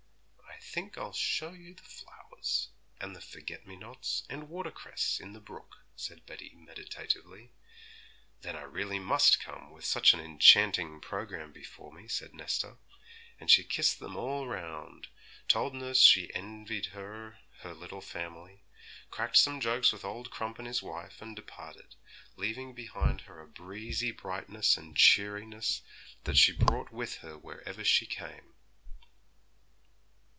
'I 0.53 0.73
think 0.73 0.95
I'll 0.97 1.11
show 1.11 1.51
you 1.53 1.73
the 1.73 1.81
flowers, 1.81 2.69
and 3.01 3.13
the 3.15 3.19
forget 3.19 3.65
me 3.67 3.75
nots 3.75 4.23
and 4.29 4.47
watercress 4.47 5.19
in 5.19 5.33
the 5.33 5.39
brook,' 5.41 5.79
said 5.95 6.25
Betty 6.27 6.53
meditatively. 6.55 7.51
'Then 8.41 8.55
I 8.55 8.61
really 8.61 8.99
must 8.99 9.41
come, 9.41 9.71
with 9.71 9.83
such 9.85 10.13
an 10.13 10.19
enchanting 10.21 11.01
programme 11.01 11.51
before 11.51 11.91
me,' 11.91 12.07
said 12.07 12.33
Nesta; 12.35 12.77
and 13.39 13.49
she 13.51 13.63
kissed 13.65 13.99
them 13.99 14.15
all 14.15 14.47
round, 14.47 15.07
told 15.47 15.73
nurse 15.73 15.99
she 16.01 16.33
envied 16.35 16.85
her 16.87 17.39
her 17.61 17.73
little 17.73 17.99
family, 18.01 18.63
cracked 19.09 19.37
some 19.37 19.59
jokes 19.59 19.91
with 19.91 20.05
old 20.05 20.29
Crump 20.31 20.57
and 20.59 20.67
his 20.67 20.81
wife, 20.83 21.21
and 21.23 21.35
departed, 21.35 21.95
leaving 22.37 22.73
behind 22.75 23.21
her 23.21 23.41
a 23.41 23.47
breezy 23.47 24.11
brightness 24.11 24.77
and 24.77 24.95
cheeriness 24.95 25.81
that 26.23 26.37
she 26.37 26.53
brought 26.53 26.91
with 26.91 27.17
her 27.17 27.37
wherever 27.37 27.83
she 27.83 28.05
came. 28.05 28.53